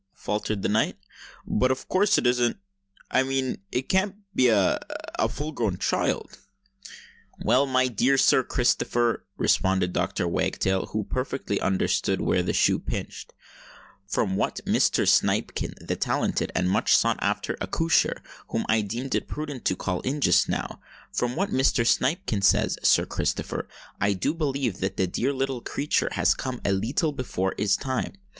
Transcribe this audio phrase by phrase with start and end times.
[0.15, 0.97] faltered the knight.
[1.45, 6.39] "But of course it isn't—I mean—it can't be—a—a—full grown child?"
[7.45, 10.27] "Well, my dear Sir Christopher," responded Dr.
[10.27, 13.31] Wagtail, who perfectly understood where the shoe pinched,
[14.07, 15.07] "from what Mr.
[15.07, 20.01] Snipekin, the talented and much sought after accoucheur whom I deemed it prudent to call
[20.01, 21.85] in just now,—from what Mr.
[21.85, 23.67] Snipekin says, Sir Christopher,
[23.99, 28.13] I do believe that the dear little creature has come a leetle before his time.